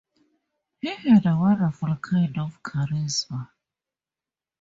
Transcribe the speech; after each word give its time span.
He 0.79 0.87
had 0.95 1.27
a 1.27 1.37
wonderful 1.37 1.95
kind 1.97 2.35
of 2.39 2.63
charisma. 2.63 3.51